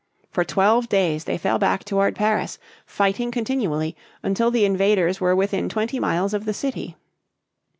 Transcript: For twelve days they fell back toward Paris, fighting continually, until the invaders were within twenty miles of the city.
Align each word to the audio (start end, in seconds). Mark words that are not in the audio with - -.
For 0.31 0.43
twelve 0.43 0.89
days 0.89 1.25
they 1.25 1.37
fell 1.37 1.59
back 1.59 1.83
toward 1.83 2.15
Paris, 2.15 2.57
fighting 2.87 3.29
continually, 3.29 3.95
until 4.23 4.49
the 4.49 4.65
invaders 4.65 5.21
were 5.21 5.35
within 5.35 5.69
twenty 5.69 5.99
miles 5.99 6.33
of 6.33 6.45
the 6.45 6.55
city. 6.55 6.95